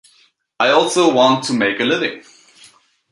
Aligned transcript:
I 0.59 0.69
also 0.69 1.13
want 1.13 1.43
to 1.43 1.53
make 1.53 1.79
a 1.79 1.83
living. 1.83 2.23